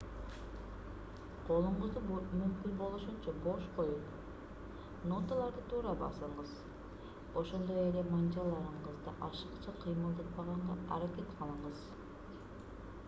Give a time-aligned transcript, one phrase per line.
[1.49, 4.07] колуңузду мүмкүн болушунча бош коюп
[5.11, 6.55] ноталарды туура басыңыз
[7.43, 11.85] ошондой эле манжаларыңызды ашыкча кыймылдатпаганга аракет кылыңыз